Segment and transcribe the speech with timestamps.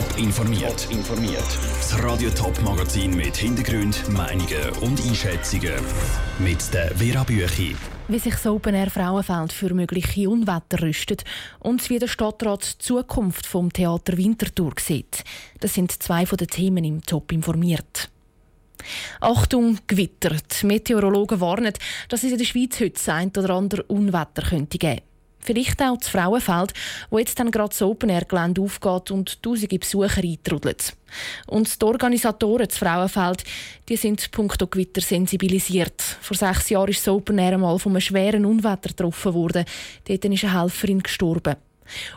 [0.00, 0.88] Top informiert.
[0.90, 1.44] informiert.
[1.76, 5.74] Das Radio Top Magazin mit Hintergrund, Meinungen und Einschätzungen
[6.38, 7.76] mit der Vera Büchi.
[8.08, 11.24] Wie sich das Open Air Frauenfeld für mögliche Unwetter rüstet
[11.58, 15.22] und wie der Stadtrat die Zukunft vom Theater Winterthur sieht.
[15.60, 18.08] Das sind zwei von den Themen im Top informiert.
[19.20, 20.30] Achtung, Gewitter.
[20.30, 21.74] Die Meteorologen warnen,
[22.08, 25.02] dass es in der Schweiz heute ein oder andere Unwetter könnte geben
[25.40, 26.74] Vielleicht auch das Frauenfeld,
[27.08, 30.76] wo jetzt dann gerade das Open-Air-Gelände aufgeht und tausende Besucher eintrudeln.
[31.46, 33.44] Und die Organisatoren des Frauenfeld
[33.88, 36.00] die sind punkto Gewitter sensibilisiert.
[36.20, 39.64] Vor sechs Jahren ist das Open-Air einmal von einem schweren Unwetter getroffen worden.
[40.06, 41.56] Dort ist eine Helferin gestorben.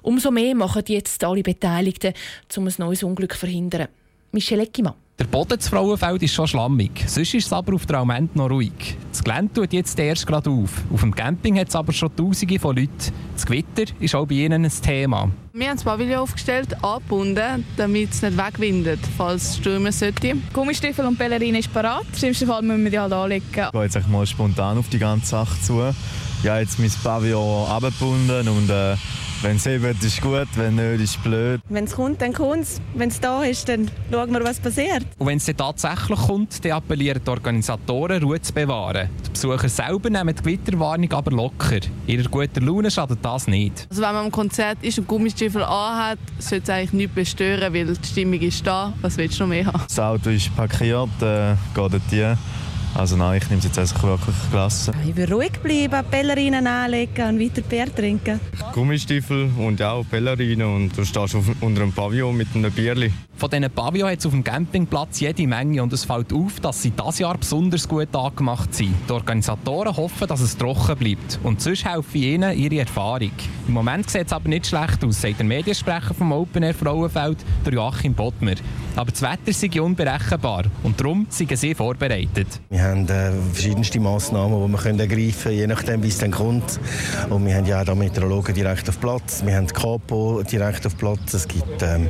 [0.03, 2.13] Umso mehr machen jetzt alle Beteiligten,
[2.57, 3.87] um ein neues Unglück zu verhindern.
[4.31, 5.02] Michelle Eckimann.
[5.19, 7.03] Der Boden des Frauenfeld ist schon schlammig.
[7.05, 8.97] Sonst ist es aber auf der Alment noch ruhig.
[9.11, 10.71] Das Gelände tut jetzt erst gerade auf.
[10.91, 13.13] Auf dem Camping hat es aber schon Tausende von Leuten.
[13.35, 15.29] Das Gewitter ist auch bei ihnen ein Thema.
[15.53, 20.33] Wir haben das Pavillon aufgestellt, angebunden, damit es nicht wegwindet, falls es stürmen sollte.
[20.51, 22.07] Gummistiefel und Ballerine ist parat.
[22.11, 23.45] Im schlimmsten Fall müssen wir die halt anlegen.
[23.51, 25.93] Ich gehe jetzt mal spontan auf die ganze Sache zu.
[26.43, 28.97] Ich habe jetzt mein Pavillon abgebunden und äh,
[29.43, 31.61] wenn es hebt, ist gut, wenn nicht, ist blöd.
[31.69, 32.81] Wenn es kommt, dann kommt es.
[32.95, 35.05] Wenn es da ist, dann schauen wir, was passiert.
[35.19, 39.07] Und wenn es dann tatsächlich kommt, dann appellieren die Organisatoren, Ruhe zu bewahren.
[39.25, 41.79] Die Besucher selber nehmen die Gewitterwarnung aber locker.
[42.07, 43.87] Ihrer guten Laune schadet das nicht.
[43.89, 47.85] Also wenn man am Konzert ist und Gummistiefel anhat, sollte es eigentlich nicht bestören, weil
[47.85, 48.91] die Stimmung ist da.
[48.99, 49.81] Was willst du noch mehr haben?
[49.87, 52.37] Das Auto ist parkiert, äh, geht hier.
[52.95, 54.93] Also nein, ich nehme es jetzt einfach wirklich gelassen.
[55.07, 58.39] Ich will ruhig bleiben, Pellerinen anlegen und weiter Bier trinken.
[58.71, 63.11] Gummistiefel und auch Pellerinen und du stehst auf, unter einem Pavillon mit einem Bierli.
[63.35, 66.83] Von diesen Pavillon hat es auf dem Campingplatz jede Menge und es fällt auf, dass
[66.83, 68.93] sie dieses Jahr besonders gut angemacht sind.
[69.09, 73.31] Die Organisatoren hoffen, dass es trocken bleibt und sonst helfen ihnen ihre Erfahrung.
[73.67, 77.37] Im Moment sieht es aber nicht schlecht aus, sagt der Mediensprecher vom Open Air Frauenfeld,
[77.69, 78.55] Joachim Bottmer.
[78.95, 82.47] Aber das Wetter sei unberechenbar und darum sind sie vorbereitet.
[82.69, 86.31] Wir haben äh, verschiedenste Massnahmen, die wir können ergreifen können, je nachdem, wie es dann
[86.31, 86.79] kommt.
[87.29, 90.85] Und wir haben ja auch da Meteorologen direkt auf Platz, wir haben die Kapo direkt
[90.85, 91.33] auf Platz.
[91.33, 92.09] Es gibt ähm,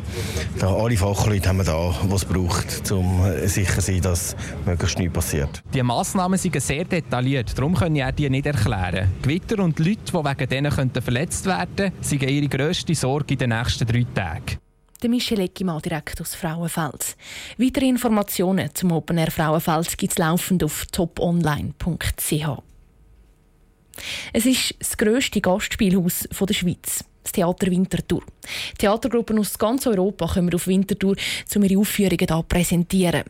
[0.59, 4.35] da alle Fachleute haben wir da, die es braucht, um äh, sicher zu sein, dass
[4.65, 5.63] möglichst nichts passiert.
[5.73, 9.09] Die Massnahmen sind sehr detailliert, darum können ich die nicht erklären.
[9.21, 13.49] Gewitter und Leute, die wegen denen verletzt werden könnten, sind ihre grösste Sorge in den
[13.49, 14.62] nächsten drei Tagen
[15.09, 17.15] Michel Eckimann direkt aus Frauenfeld.
[17.57, 22.63] Weitere Informationen zum Open Air Frauenfeld gibt es laufend auf toponline.ch.
[24.31, 28.23] Es ist das grösste Gastspielhaus der Schweiz, das Theater Winterthur.
[28.77, 31.15] Theatergruppen aus ganz Europa kommen auf Winterthur,
[31.55, 33.23] um ihre Aufführungen hier präsentieren.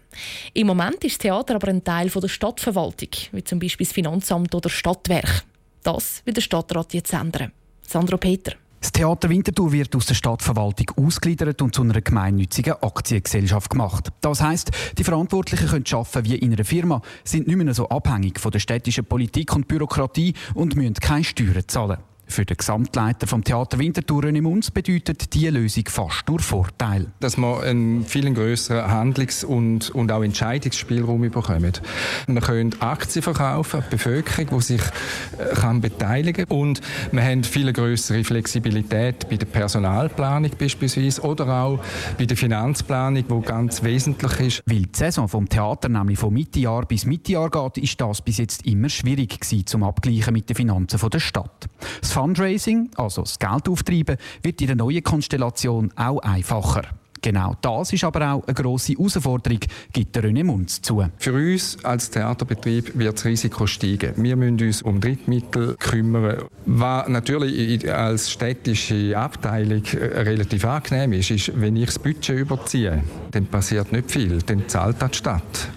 [0.54, 4.56] Im Moment ist das Theater aber ein Teil der Stadtverwaltung, wie zum Beispiel das Finanzamt
[4.56, 5.44] oder Stadtwerk.
[5.84, 7.52] Das will der Stadtrat jetzt ändern.
[7.86, 8.54] Sandro Peter.
[8.84, 14.10] Das Theater Winterthur wird aus der Stadtverwaltung ausgliedert und zu einer gemeinnützigen Aktiengesellschaft gemacht.
[14.20, 18.42] Das heißt, die Verantwortlichen können arbeiten wie in einer Firma, sind nicht mehr so abhängig
[18.42, 22.00] von der städtischen Politik und Bürokratie und müssen keine Steuern zahlen.
[22.34, 27.06] Für den Gesamtleiter vom Theater Winterthur René Munz bedeutet diese Lösung fast nur Vorteil.
[27.20, 31.84] Dass man einen viel größeren Handlungs- und, und auch Entscheidungsspielraum bekommt.
[32.26, 36.58] Man könnte Aktien verkaufen, die Bevölkerung, die sich äh, kann beteiligen kann.
[36.58, 41.80] Und wir haben viel größere Flexibilität bei der Personalplanung beispielsweise oder auch
[42.18, 44.64] bei der Finanzplanung, die ganz wesentlich ist.
[44.66, 48.66] Weil die Saison vom Theater nämlich von Mittejahr bis Mittejahr geht, ist das bis jetzt
[48.66, 51.70] immer schwierig gewesen, zum Abgleichen mit den Finanzen der Stadt.
[52.02, 56.84] Das Fundraising, also das Geld auftreiben, wird in der neuen Konstellation auch einfacher.
[57.22, 59.60] Genau das ist aber auch eine grosse Herausforderung,
[59.92, 61.04] gibt der René Munz zu.
[61.18, 64.14] Für uns als Theaterbetrieb wird das Risiko steigen.
[64.16, 66.44] Wir müssen uns um Drittmittel kümmern.
[66.66, 73.04] Was natürlich als städtische Abteilung äh, relativ angenehm ist, ist, wenn ich das Budget überziehe,
[73.32, 75.70] dann passiert nicht viel, dann zahlt das die Stadt.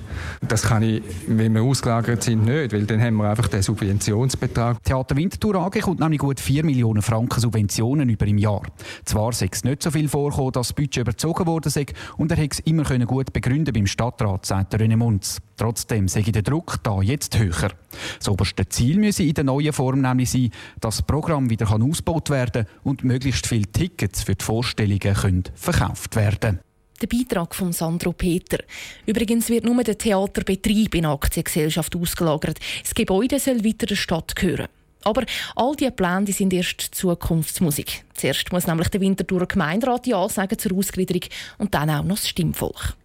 [0.47, 4.83] Das kann ich, wenn wir ausgelagert sind, nicht, weil dann haben wir einfach den Subventionsbetrag.
[4.85, 8.63] Theater Winterthur AG kommt nämlich gut 4 Millionen Franken Subventionen über im Jahr.
[9.05, 11.87] Zwar sei es nicht so viel vorgekommen, dass das Budget überzogen worden sei
[12.17, 15.39] und er hätte es immer gut begründen beim Stadtrat, sagt René Munz.
[15.57, 17.71] Trotzdem sei der Druck da jetzt höher.
[18.19, 22.31] Das oberste Ziel müsse in der neuen Form nämlich sein, dass das Programm wieder ausgebaut
[22.31, 26.61] werden kann und möglichst viele Tickets für die Vorstellungen können verkauft werden.
[27.03, 28.59] Der Beitrag von Sandro Peter.
[29.05, 32.59] Übrigens wird nur der Theaterbetrieb in Aktiengesellschaft ausgelagert.
[32.83, 34.69] Das Gebäude soll weiter der Stadt gehören.
[35.05, 38.05] Aber all diese Pläne sind erst Zukunftsmusik.
[38.15, 41.23] Zuerst muss nämlich der Winterthurer Gemeinderat Ja sagen zur Ausgliederung
[41.59, 42.97] und dann auch noch das Stimmvolk.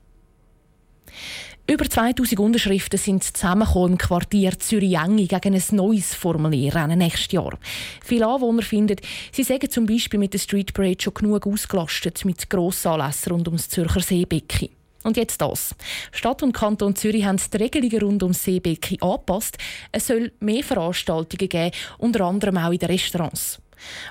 [1.68, 7.58] Über 2000 Unterschriften sind zusammengekommen im Quartier Zürich-Engi gegen ein neues Formulierrennen nächstes Jahr.
[8.04, 8.98] Viele Anwohner finden,
[9.32, 13.70] sie sagen zum Beispiel mit der Street Parade schon genug ausgelastet mit Grossanlässen rund ums
[13.70, 14.70] Zürcher Seebecken.
[15.04, 15.76] Und jetzt das.
[16.12, 19.58] Stadt und Kanton Zürich haben die Regelungen rund ums Seebecken angepasst.
[19.92, 23.60] Es soll mehr Veranstaltungen geben, unter anderem auch in den Restaurants.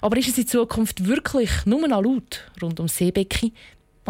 [0.01, 3.53] Aber ist es in Zukunft wirklich nur noch laut rund ums Seebecken?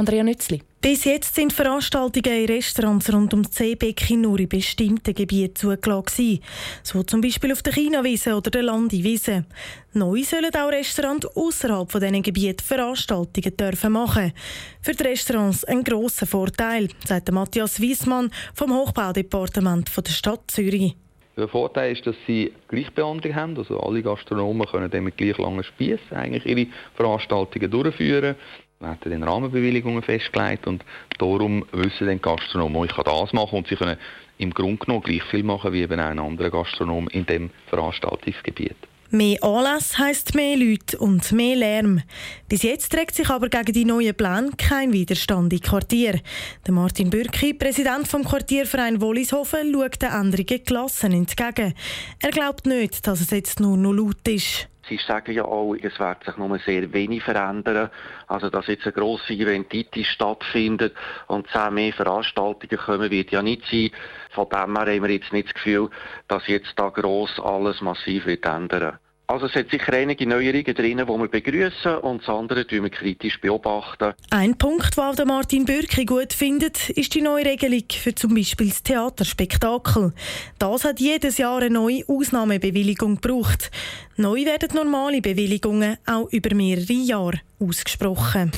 [0.01, 0.63] Andrea Nützli.
[0.81, 6.41] Bis jetzt sind Veranstaltungen in Restaurants rund um das Seebecken nur in bestimmten Gebieten zugelassen.
[6.83, 9.45] So zum Beispiel auf der Chinawiese oder der Landiwiese.
[9.93, 14.33] Neu sollen auch Restaurants außerhalb von diesen Gebieten Veranstaltungen dürfen machen.
[14.81, 20.97] Für die Restaurants ein grosser Vorteil, sagt Matthias Wiesmann vom Hochbaudepartement der Stadt Zürich.
[21.37, 23.59] Der Vorteil ist, dass sie Gleichbehandlung haben.
[23.59, 28.37] Also alle Gastronomen können mit gleich langen Spieß eigentlich ihre Veranstaltungen durchführen.
[28.81, 30.83] Wir haben dann Rahmenbewilligungen festgelegt und
[31.19, 33.99] darum wissen dann Gastronomen, ich kann das machen und sie können
[34.39, 38.77] im Grunde genommen gleich viel machen wie eben ein anderer Gastronom in dem Veranstaltungsgebiet.
[39.11, 42.01] Mehr Anlass heisst mehr Leute und mehr Lärm.
[42.49, 46.19] Bis jetzt trägt sich aber gegen die neuen Pläne kein Widerstand im Quartier.
[46.67, 51.75] Der Martin Bürki, Präsident vom Quartierverein Wollishofen, schaut den Änderungen gelassen entgegen.
[52.21, 54.70] Er glaubt nicht, dass es jetzt nur noch laut ist.
[54.91, 57.91] Sie sagen ja auch, es wird sich nur sehr wenig verändern.
[58.27, 60.97] Also, dass jetzt eine grosse Eventitis stattfindet
[61.29, 63.91] und zehn mehr Veranstaltungen kommen, wird ja nicht sein.
[64.31, 65.91] Von dem her haben wir jetzt nicht das Gefühl,
[66.27, 68.99] dass jetzt da gross alles massiv wird ändern
[69.31, 72.91] also es hat sicher einige Neuerungen drin, die wir begrüßen und das andere beobachten wir
[72.91, 74.15] kritisch beobachten.
[74.31, 78.83] Ein Punkt, den Martin Bürki gut findet, ist die neue Regelung für zum Beispiel das
[78.83, 80.13] Theaterspektakel.
[80.59, 83.71] Das hat jedes Jahr eine neue Ausnahmebewilligung gebraucht.
[84.17, 88.51] Neu werden normale Bewilligungen auch über mehrere Jahre ausgesprochen.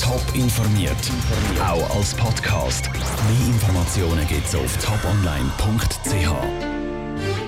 [0.00, 0.96] Top informiert,
[1.60, 2.90] auch als Podcast.
[2.90, 6.77] Mehr Informationen gibt es auf toponline.ch.